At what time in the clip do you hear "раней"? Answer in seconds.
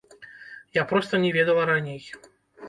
1.71-2.03